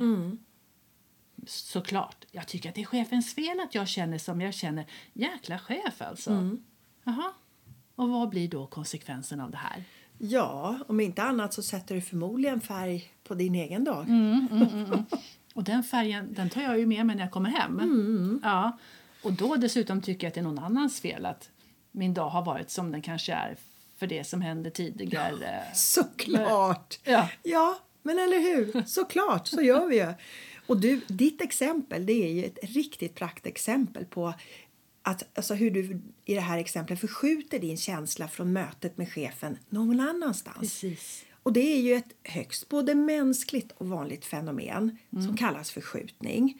Såklart. 1.47 2.25
Jag 2.31 2.47
tycker 2.47 2.69
att 2.69 2.75
det 2.75 2.81
är 2.81 2.85
chefens 2.85 3.35
fel 3.35 3.59
att 3.59 3.75
jag 3.75 3.87
känner 3.87 4.17
som 4.17 4.41
jag 4.41 4.53
känner. 4.53 4.85
Jäkla 5.13 5.59
chef 5.59 6.01
alltså. 6.01 6.57
Jaha. 7.03 7.33
Och 7.95 8.09
vad 8.09 8.29
blir 8.29 8.47
då 8.47 8.67
konsekvensen 8.67 9.41
av 9.41 9.51
det 9.51 9.57
här? 9.57 9.83
ja, 10.17 10.79
om 10.87 10.99
inte 10.99 11.23
annat 11.23 11.53
så 11.53 11.63
sätter 11.63 11.95
du 11.95 12.01
förmodligen 12.01 12.61
färg 12.61 13.11
på 13.23 13.33
din 13.33 13.55
egen 13.55 13.83
dag. 13.83 14.07
Och 15.53 15.63
den 15.63 15.83
färgen 15.83 16.33
den 16.33 16.49
tar 16.49 16.61
jag 16.61 16.79
ju 16.79 16.85
med 16.85 17.05
mig 17.05 17.15
när 17.15 17.23
jag 17.23 17.31
kommer 17.31 17.49
hem. 17.49 18.39
Ja. 18.43 18.77
Och 19.23 19.33
då 19.33 19.55
dessutom 19.55 20.01
tycker 20.01 20.27
jag 20.27 20.29
att 20.29 20.33
det 20.33 20.39
är 20.39 20.43
någon 20.43 20.59
annans 20.59 21.01
fel 21.01 21.25
att 21.25 21.49
min 21.91 22.13
dag 22.13 22.29
har 22.29 22.45
varit 22.45 22.69
som 22.69 22.91
den 22.91 23.01
kanske 23.01 23.33
är 23.33 23.57
för 23.97 24.07
det 24.07 24.23
som 24.23 24.41
hände 24.41 24.69
tidigare. 24.69 25.63
Såklart! 25.73 26.99
Ja. 27.03 27.29
Ja, 27.43 27.79
men 28.03 28.19
eller 28.19 28.39
hur? 28.39 28.83
Såklart, 28.85 29.47
så 29.47 29.61
gör 29.61 29.87
vi 29.87 29.95
ju. 29.95 30.13
Och 30.67 30.79
du, 30.79 31.01
ditt 31.07 31.41
exempel 31.41 32.05
det 32.05 32.13
är 32.13 32.31
ju 32.31 32.45
ett 32.45 32.59
riktigt 32.61 33.15
praktexempel 33.15 34.05
på 34.05 34.33
att, 35.01 35.37
alltså 35.37 35.53
hur 35.53 35.71
du 35.71 36.01
i 36.25 36.33
det 36.33 36.41
här 36.41 36.57
exemplet 36.57 36.99
förskjuter 36.99 37.59
din 37.59 37.77
känsla 37.77 38.27
från 38.27 38.53
mötet 38.53 38.97
med 38.97 39.13
chefen 39.13 39.57
någon 39.69 39.99
annanstans. 39.99 40.59
Precis. 40.59 41.25
Och 41.43 41.53
det 41.53 41.73
är 41.73 41.81
ju 41.81 41.93
ett 41.93 42.15
högst 42.23 42.69
både 42.69 42.95
mänskligt 42.95 43.71
och 43.71 43.87
vanligt 43.87 44.25
fenomen 44.25 44.97
som 45.11 45.37
kallas 45.37 45.71
förskjutning. 45.71 46.59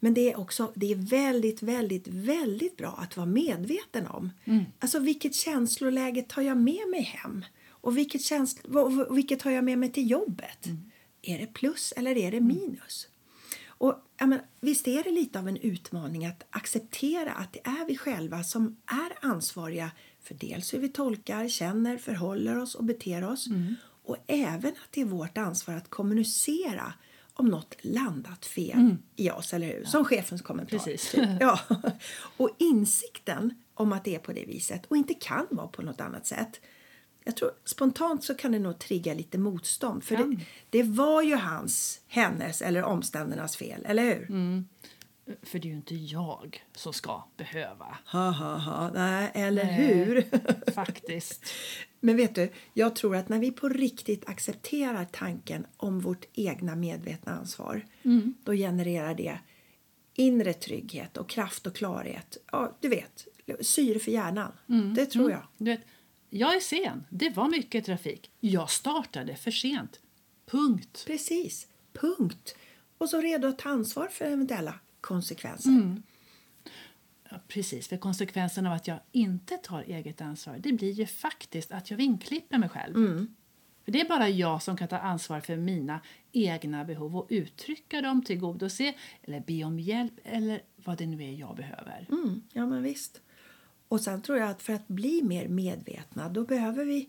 Men 0.00 0.14
det 0.14 0.32
är 0.32 0.38
också 0.40 0.72
det 0.74 0.92
är 0.92 0.96
väldigt, 0.96 1.62
väldigt, 1.62 2.08
väldigt 2.08 2.76
bra 2.76 2.98
att 2.98 3.16
vara 3.16 3.26
medveten 3.26 4.06
om. 4.06 4.30
Alltså 4.78 4.98
vilket 4.98 5.34
känsloläge 5.34 6.22
tar 6.22 6.42
jag 6.42 6.56
med 6.56 6.88
mig 6.90 7.02
hem? 7.02 7.44
Och 7.68 7.96
vilket, 7.96 8.22
känslo, 8.22 8.80
och 8.80 9.18
vilket 9.18 9.40
tar 9.40 9.50
jag 9.50 9.64
med 9.64 9.78
mig 9.78 9.92
till 9.92 10.10
jobbet? 10.10 10.66
Är 11.22 11.38
det 11.38 11.46
plus 11.46 11.92
eller 11.96 12.16
är 12.16 12.30
det 12.30 12.40
minus? 12.40 13.08
Och 13.78 13.94
ja, 14.18 14.26
men, 14.26 14.40
visst 14.60 14.88
är 14.88 15.02
det 15.02 15.10
lite 15.10 15.38
av 15.38 15.48
en 15.48 15.56
utmaning 15.56 16.26
att 16.26 16.46
acceptera 16.50 17.32
att 17.32 17.52
det 17.52 17.60
är 17.64 17.86
vi 17.86 17.96
själva 17.96 18.44
som 18.44 18.76
är 18.86 19.28
ansvariga 19.30 19.90
för 20.22 20.34
dels 20.34 20.74
hur 20.74 20.78
vi 20.78 20.88
tolkar, 20.88 21.48
känner, 21.48 21.96
förhåller 21.98 22.58
oss 22.58 22.74
och 22.74 22.84
beter 22.84 23.24
oss 23.24 23.48
och 24.08 24.16
även 24.26 24.70
att 24.70 24.92
det 24.92 25.00
är 25.00 25.04
vårt 25.04 25.38
ansvar 25.38 25.74
att 25.74 25.90
kommunicera 25.90 26.92
om 27.34 27.46
något 27.46 27.76
landat 27.80 28.46
fel 28.46 28.96
i 29.16 29.30
oss, 29.30 29.54
eller 29.54 29.66
hur? 29.66 29.84
Som 29.84 30.04
chefens 30.04 30.42
kommentar. 30.42 30.78
Precis. 30.78 31.14
Ja. 31.40 31.60
Och 32.36 32.50
insikten 32.58 33.54
om 33.74 33.92
att 33.92 34.04
det 34.04 34.14
är 34.14 34.18
på 34.18 34.32
det 34.32 34.44
viset 34.44 34.86
och 34.86 34.96
inte 34.96 35.14
kan 35.14 35.46
vara 35.50 35.68
på 35.68 35.82
något 35.82 36.00
annat 36.00 36.26
sätt. 36.26 36.60
Jag 37.28 37.36
tror 37.36 37.50
spontant 37.64 38.24
så 38.24 38.34
kan 38.34 38.52
det 38.52 38.58
nog 38.58 38.78
trigga 38.78 39.14
lite 39.14 39.38
motstånd. 39.38 40.04
För 40.04 40.16
det, 40.16 40.36
det 40.70 40.82
var 40.82 41.22
ju 41.22 41.34
hans, 41.34 42.00
hennes 42.06 42.62
eller 42.62 42.82
omständernas 42.82 43.56
fel, 43.56 43.84
eller 43.86 44.02
hur? 44.02 44.26
För 45.42 45.58
det 45.58 45.68
är 45.68 45.70
ju 45.70 45.76
inte 45.76 45.94
jag 45.94 46.64
som 46.74 46.92
ska 46.92 47.24
behöva. 47.36 47.98
Ha, 48.06 48.30
ha, 48.30 48.56
ha. 48.56 48.90
Nej, 48.90 49.30
eller 49.34 49.64
Nej. 49.64 49.74
hur? 49.74 50.24
Faktiskt. 50.72 51.44
Men 52.00 52.16
vet 52.16 52.34
du, 52.34 52.52
jag 52.74 52.96
tror 52.96 53.16
att 53.16 53.28
när 53.28 53.38
vi 53.38 53.50
på 53.50 53.68
riktigt 53.68 54.28
accepterar 54.28 55.06
tanken 55.12 55.66
om 55.76 56.00
vårt 56.00 56.24
egna 56.32 56.76
medvetna 56.76 57.32
ansvar, 57.32 57.86
då 58.44 58.52
genererar 58.52 59.14
det 59.14 59.38
inre 60.14 60.52
trygghet 60.52 61.16
och 61.16 61.28
kraft 61.28 61.66
och 61.66 61.76
klarhet. 61.76 62.36
Ja, 62.52 62.76
du 62.80 62.88
vet, 62.88 63.26
syre 63.60 63.98
för 63.98 64.10
hjärnan. 64.10 64.52
Det 64.94 65.06
tror 65.06 65.30
jag. 65.30 65.42
Du 65.58 65.64
vet, 65.64 65.80
jag 66.30 66.56
är 66.56 66.60
sen. 66.60 67.04
Det 67.10 67.30
var 67.30 67.48
mycket 67.48 67.84
trafik. 67.84 68.30
Jag 68.40 68.70
startade 68.70 69.36
för 69.36 69.50
sent. 69.50 70.00
Punkt. 70.46 71.04
Precis. 71.06 71.66
Punkt. 71.92 72.56
Och 72.98 73.10
så 73.10 73.20
redo 73.20 73.48
att 73.48 73.58
ta 73.58 73.68
ansvar 73.68 74.08
för 74.08 74.24
eventuella 74.24 74.74
konsekvenser. 75.00 75.70
Ja, 77.30 77.36
precis, 77.48 77.88
för 77.88 77.96
konsekvensen 77.96 78.66
av 78.66 78.72
att 78.72 78.86
jag 78.86 78.98
inte 79.12 79.56
tar 79.56 79.82
eget 79.82 80.20
ansvar 80.20 80.58
det 80.58 80.72
blir 80.72 80.92
ju 80.92 81.06
faktiskt 81.06 81.72
att 81.72 81.90
jag 81.90 81.98
vinklipper 81.98 82.58
mig 82.58 82.68
själv. 82.68 82.94
För 83.84 83.92
Det 83.92 84.00
är 84.00 84.08
bara 84.08 84.28
jag 84.28 84.62
som 84.62 84.76
kan 84.76 84.88
ta 84.88 84.98
ansvar 84.98 85.40
för 85.40 85.56
mina 85.56 86.00
egna 86.32 86.84
behov 86.84 87.16
och 87.16 87.26
uttrycka 87.30 88.00
dem, 88.00 88.24
tillgodose 88.24 88.94
eller 89.22 89.40
be 89.40 89.64
om 89.64 89.80
hjälp 89.80 90.12
eller 90.24 90.62
vad 90.76 90.98
det 90.98 91.06
nu 91.06 91.24
är 91.24 91.32
jag 91.32 91.56
behöver. 91.56 92.06
Mm, 92.08 92.42
ja, 92.52 92.66
men 92.66 92.82
visst. 92.82 93.20
Och 93.88 94.00
sen 94.00 94.22
tror 94.22 94.38
jag 94.38 94.50
att 94.50 94.62
för 94.62 94.72
att 94.72 94.88
bli 94.88 95.22
mer 95.22 95.48
medvetna 95.48 96.28
då 96.28 96.44
behöver 96.44 96.84
vi 96.84 97.08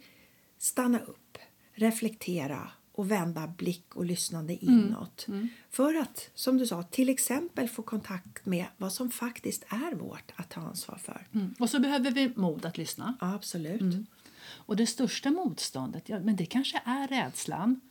stanna 0.57 0.99
upp, 0.99 1.37
reflektera 1.73 2.71
och 2.91 3.11
vända 3.11 3.47
blick 3.47 3.95
och 3.95 4.05
lyssnande 4.05 4.65
inåt. 4.65 5.27
För 5.69 5.95
att, 5.95 6.29
som 6.33 6.57
du 6.57 6.67
sa, 6.67 6.83
till 6.83 7.09
exempel 7.09 7.69
få 7.69 7.81
kontakt 7.81 8.45
med 8.45 8.65
vad 8.77 8.93
som 8.93 9.11
faktiskt 9.11 9.63
är 9.67 9.95
vårt 9.95 10.31
att 10.35 10.49
ta 10.49 10.61
ansvar 10.61 10.97
för. 10.97 11.27
Mm. 11.33 11.55
Och 11.59 11.69
så 11.69 11.79
behöver 11.79 12.11
vi 12.11 12.33
mod 12.35 12.65
att 12.65 12.77
lyssna. 12.77 13.17
Ja, 13.21 13.33
absolut. 13.33 14.07
Och 14.45 14.75
det 14.75 14.85
största 14.85 15.31
motståndet, 15.31 16.09
ja, 16.09 16.19
men 16.19 16.35
det 16.35 16.45
kanske 16.45 16.81
är 16.85 17.07
rädslan 17.07 17.81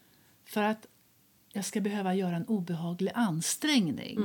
för 0.45 0.63
att 0.63 0.87
jag 1.53 1.65
ska 1.65 1.81
behöva 1.81 2.15
göra 2.15 2.37
en 2.37 2.47
obehaglig 2.47 3.13
ansträngning. 3.15 4.19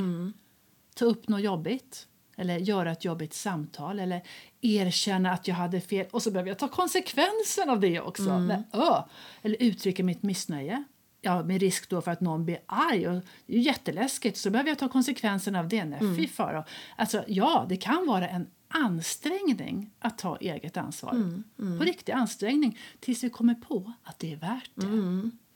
Ta 0.96 1.06
upp 1.06 1.28
något 1.28 1.42
jobbigt, 1.42 2.08
eller 2.36 2.58
göra 2.58 2.92
ett 2.92 3.06
jobbigt 3.06 3.34
samtal 3.34 4.00
eller 4.00 4.22
erkänna 4.62 5.32
att 5.32 5.48
jag 5.48 5.56
hade 5.56 5.82
fel 5.82 6.06
och 6.12 6.22
så 6.24 6.32
behöver 6.32 6.50
jag 6.50 6.60
ta 6.60 6.68
konsekvensen 6.68 7.70
av 7.70 7.80
det 7.80 8.00
också. 8.02 8.24
Men, 8.40 8.64
ö, 8.74 9.04
eller 9.42 9.58
uttrycka 9.64 10.04
mitt 10.04 10.24
missnöje. 10.24 10.84
Ja, 11.22 11.44
med 11.44 11.62
risk 11.62 11.90
då 11.90 12.02
för 12.02 12.12
att 12.12 12.22
någon 12.22 12.46
blir 12.46 12.60
arg. 12.66 13.08
Och 13.08 13.22
det 13.46 13.56
är 13.58 13.60
jätteläskigt. 13.60 14.38
Så 14.38 14.50
behöver 14.50 14.70
jag 14.72 14.80
ta 14.80 14.88
konsekvensen 14.90 15.56
av 15.56 15.68
det. 15.68 15.86
Nej, 15.86 16.00
fy 16.18 16.28
fara. 16.28 16.64
Alltså, 16.96 17.24
ja, 17.28 17.66
det 17.70 17.78
kan 17.78 18.08
vara 18.08 18.30
en 18.30 18.48
ansträngning 18.68 19.90
att 20.00 20.18
ta 20.18 20.38
eget 20.38 20.78
ansvar. 20.78 21.12
På 21.78 21.84
riktig 21.84 22.12
ansträngning 22.12 22.80
tills 23.00 23.24
vi 23.24 23.30
kommer 23.30 23.56
på 23.56 23.94
att 24.04 24.20
det 24.20 24.34
är 24.34 24.38
värt 24.38 24.72
det. 24.76 24.86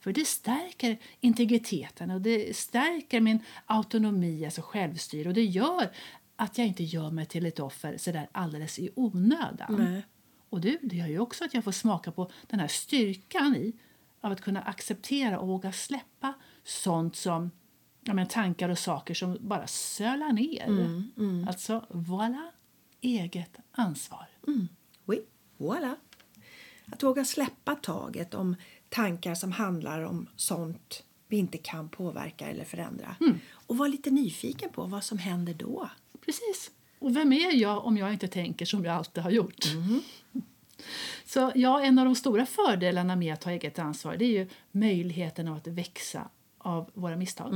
För 0.00 0.12
det 0.12 0.26
stärker 0.26 0.98
integriteten 1.20 2.10
och 2.10 2.20
det 2.20 2.56
stärker 2.56 3.20
min 3.20 3.40
autonomi, 3.66 4.44
alltså 4.44 4.62
självstyre. 4.62 5.28
Och 5.28 5.34
det 5.34 5.44
gör 5.44 5.90
att 6.38 6.58
jag 6.58 6.66
inte 6.66 6.82
gör 6.84 7.10
mig 7.10 7.26
till 7.26 7.46
ett 7.46 7.60
offer 7.60 7.96
så 7.98 8.12
där 8.12 8.28
alldeles 8.32 8.78
i 8.78 8.90
onödan. 8.94 9.76
Nej. 9.78 10.02
Och 10.48 10.60
du, 10.60 10.78
det 10.82 10.96
gör 10.96 11.06
ju 11.06 11.18
också 11.18 11.44
att 11.44 11.54
jag 11.54 11.64
får 11.64 11.72
smaka 11.72 12.12
på 12.12 12.30
den 12.46 12.60
här 12.60 12.68
styrkan 12.68 13.56
i 13.56 13.72
av 14.20 14.32
att 14.32 14.40
kunna 14.40 14.62
acceptera 14.62 15.38
och 15.38 15.48
våga 15.48 15.72
släppa 15.72 16.34
sånt 16.64 17.16
som 17.16 17.50
ja, 18.00 18.14
men, 18.14 18.26
tankar 18.26 18.68
och 18.68 18.78
saker 18.78 19.14
som 19.14 19.38
bara 19.40 19.66
sölar 19.66 20.32
ner. 20.32 20.68
Alltså, 21.48 21.86
voilà, 21.90 22.50
eget 23.00 23.56
ansvar. 23.72 24.26
Oui, 25.06 25.22
voilà. 25.58 25.96
Att 26.86 27.02
våga 27.02 27.24
släppa 27.24 27.74
taget 27.74 28.34
om 28.34 28.56
tankar 28.88 29.34
som 29.34 29.52
handlar 29.52 30.02
om 30.02 30.26
sånt 30.36 31.04
vi 31.28 31.36
inte 31.36 31.58
kan 31.58 31.88
påverka 31.88 32.46
eller 32.46 32.64
förändra. 32.64 33.16
Och 33.50 33.76
vara 33.76 33.88
lite 33.88 34.10
nyfiken 34.10 34.70
på 34.70 34.84
vad 34.84 35.04
som 35.04 35.18
händer 35.18 35.54
då. 35.54 35.90
Precis. 36.28 36.70
Och 36.98 37.16
vem 37.16 37.32
är 37.32 37.54
jag 37.54 37.86
om 37.86 37.96
jag 37.96 38.12
inte 38.12 38.28
tänker 38.28 38.66
som 38.66 38.84
jag 38.84 38.94
alltid 38.94 39.22
har 39.22 39.30
gjort? 39.30 39.64
Så 41.24 41.52
ja, 41.54 41.82
en 41.82 41.98
av 41.98 42.04
de 42.04 42.14
stora 42.14 42.46
fördelarna 42.46 43.16
med 43.16 43.34
att 43.34 43.40
ta 43.40 43.50
eget 43.50 43.78
ansvar 43.78 44.16
det 44.16 44.24
är 44.24 44.38
ju 44.38 44.48
möjligheten 44.72 45.48
att 45.48 45.66
växa 45.66 46.28
av 46.58 46.90
våra 46.94 47.16
misstag. 47.16 47.54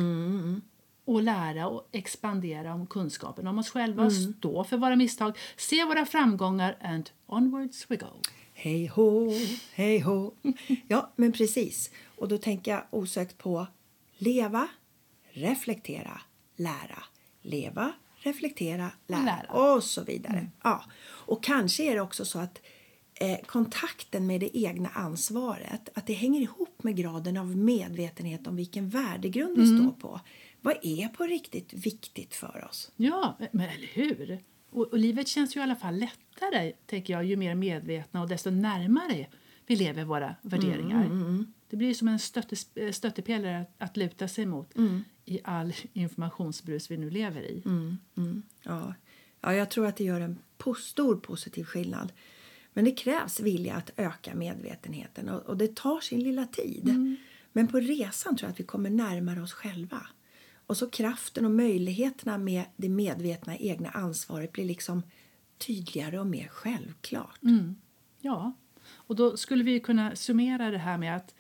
Och 1.05 1.23
lära 1.23 1.69
och 1.69 1.89
expandera 1.93 2.75
om 2.75 2.87
kunskapen 2.87 3.47
om 3.47 3.59
oss 3.59 3.71
själva, 3.71 4.11
stå 4.11 4.65
för 4.65 4.77
våra 4.77 4.97
misstag, 4.97 5.39
se 5.57 5.85
våra 5.85 6.07
framgångar 6.07 6.77
and 6.83 7.11
onwards 7.27 7.91
we 7.91 7.97
go. 7.97 8.07
Hej 8.55 8.87
hå, 8.87 9.31
hej 9.75 9.99
hå. 9.99 10.33
Ja, 10.89 11.13
men 11.17 11.33
precis. 11.33 11.91
Och 12.17 12.29
då 12.29 12.39
tänker 12.39 12.71
jag 12.71 12.85
osökt 12.91 13.39
på 13.39 13.67
leva, 14.17 14.69
reflektera, 15.33 16.21
lära. 16.57 17.03
Leva, 17.45 17.93
reflektera, 18.23 18.91
lära, 19.07 19.25
Lära. 19.25 19.75
och 19.75 19.85
så 19.85 20.05
vidare. 20.05 20.51
Ja. 20.63 20.85
Och 21.05 21.43
kanske 21.43 21.83
är 21.83 21.95
det 21.95 22.01
också 22.01 22.25
så 22.25 22.39
att 22.39 22.61
eh, 23.15 23.39
kontakten 23.47 24.27
med 24.27 24.41
det 24.41 24.59
egna 24.59 24.89
ansvaret 24.89 25.89
att 25.95 26.07
det 26.07 26.13
hänger 26.13 26.41
ihop 26.41 26.83
med 26.83 26.97
graden 26.97 27.37
av 27.37 27.57
medvetenhet 27.57 28.47
om 28.47 28.57
vilken 28.57 28.89
värdegrund 28.89 29.59
vi 29.59 29.67
står 29.79 29.91
på. 29.91 30.21
Vad 30.61 30.77
är 30.83 31.09
på 31.09 31.25
riktigt 31.25 31.73
viktigt 31.73 32.35
för 32.35 32.67
oss? 32.71 32.91
Ja, 32.97 33.39
men 33.53 33.69
eller 33.69 33.87
hur? 33.87 34.39
Och, 34.71 34.87
och 34.87 34.99
livet 34.99 35.29
känns 35.29 35.57
ju 35.57 35.61
i 35.61 35.63
alla 35.63 35.77
fall 35.77 35.97
lättare, 35.99 36.73
tänker 36.87 37.13
jag, 37.13 37.25
ju 37.25 37.37
mer 37.37 37.55
medvetna 37.55 38.23
och 38.23 38.29
desto 38.29 38.51
närmare 38.51 39.27
vi 39.67 39.77
lever 39.77 40.05
våra 40.05 40.35
värderingar. 40.43 41.05
Det 41.71 41.77
blir 41.77 41.95
som 41.95 42.09
en 42.09 42.19
stöttes, 42.19 42.69
stöttepelare 42.93 43.61
att, 43.61 43.75
att 43.79 43.97
luta 43.97 44.29
sig 44.29 44.47
mot 44.47 44.77
i 45.25 45.41
all 45.45 45.73
informationsbrus 45.93 46.91
vi 46.91 46.97
nu 46.97 47.11
lever 47.11 47.43
i. 47.43 47.63
Ja. 48.63 48.95
ja, 49.41 49.55
jag 49.55 49.71
tror 49.71 49.87
att 49.87 49.97
det 49.97 50.05
gör 50.05 50.21
en 50.21 50.39
po- 50.59 50.75
stor 50.75 51.17
positiv 51.17 51.65
skillnad. 51.65 52.13
Men 52.73 52.85
det 52.85 52.93
krävs 52.93 53.41
vilja 53.41 53.75
att 53.75 53.91
öka 53.97 54.35
medvetenheten 54.35 55.29
och, 55.29 55.41
och 55.43 55.57
det 55.57 55.77
tar 55.77 56.01
sin 56.01 56.21
lilla 56.21 56.47
tid. 56.47 57.17
Men 57.53 57.69
på 57.69 57.81
resan 57.81 58.37
tror 58.37 58.47
jag 58.47 58.53
att 58.53 58.61
vi 58.61 58.65
kommer 58.65 58.91
närmare 58.91 59.43
oss 59.43 59.53
själva. 59.53 60.07
Och 60.67 60.77
så 60.77 60.91
kraften 60.91 61.45
och 61.45 61.51
möjligheterna 61.51 62.39
med 62.39 62.65
det 62.77 62.89
medvetna 62.89 63.57
egna 63.57 63.89
ansvaret 63.91 64.53
blir 64.53 64.65
liksom 64.65 65.03
tydligare 65.59 66.21
och 66.21 66.27
mer 66.27 66.49
självklart. 66.49 67.39
Ja, 68.21 68.53
och 68.85 69.17
då 69.17 69.37
skulle 69.37 69.65
vi 69.65 69.81
kunna 69.81 70.17
summera 70.17 70.71
det 70.71 70.79
här 70.79 70.99
med 70.99 71.17
att 71.17 71.35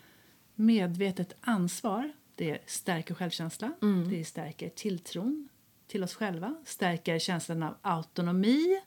medvetet 0.55 1.37
ansvar 1.41 2.13
det 2.35 2.71
stärker 2.71 3.15
självkänslan, 3.15 3.75
det 4.11 4.25
stärker 4.25 4.69
tilltron 4.69 5.49
till 5.87 6.05
oss 6.05 6.15
själva, 6.15 6.55
stärker 6.65 7.19
känslan 7.19 7.63
av 7.63 7.75
autonomi. 7.83 8.81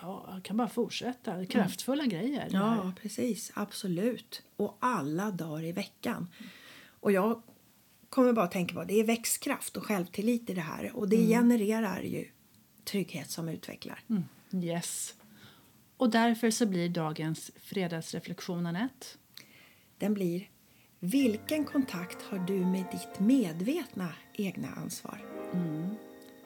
Ja, 0.00 0.28
jag 0.32 0.42
kan 0.42 0.56
bara 0.56 0.68
fortsätta. 0.68 1.46
Kraftfulla 1.46 2.06
grejer. 2.06 2.48
det 2.50 2.58
här. 2.58 2.76
Ja, 2.76 2.92
precis. 3.02 3.52
Absolut. 3.54 4.42
Och 4.56 4.76
alla 4.80 5.30
dagar 5.30 5.64
i 5.64 5.72
veckan. 5.72 6.28
Och 7.00 7.12
jag 7.12 7.42
kommer 8.08 8.32
bara 8.32 8.44
att 8.44 8.52
tänka 8.52 8.74
på 8.74 8.84
det 8.84 9.00
är 9.00 9.04
växtkraft 9.04 9.76
och 9.76 9.86
självtillit 9.86 10.50
i 10.50 10.54
det 10.54 10.60
här 10.60 10.96
och 10.96 11.08
det 11.08 11.26
genererar 11.26 12.02
ju 12.02 12.28
trygghet 12.84 13.30
som 13.30 13.48
utvecklar. 13.48 14.00
Mm. 14.10 14.24
Yes. 14.64 15.14
Och 15.96 16.10
därför 16.10 16.50
så 16.50 16.66
blir 16.66 16.88
dagens 16.88 17.50
fredagsreflektion 17.56 18.66
Anette. 18.66 19.06
Den 19.98 20.14
blir 20.14 20.48
Vilken 21.04 21.64
kontakt 21.64 22.22
har 22.22 22.38
du 22.38 22.52
med 22.52 22.84
ditt 22.92 23.20
medvetna 23.20 24.08
egna 24.32 24.68
ansvar? 24.76 25.18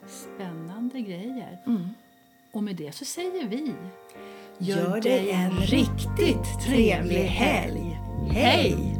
Spännande 0.07 1.01
grejer. 1.01 1.57
Mm. 1.65 1.89
Och 2.51 2.63
med 2.63 2.75
det 2.75 2.95
så 2.95 3.05
säger 3.05 3.47
vi 3.47 3.73
Gör 4.57 5.01
dig 5.01 5.31
en 5.31 5.51
riktigt 5.51 6.65
trevlig 6.65 7.23
helg. 7.23 7.99
Hej! 8.31 8.96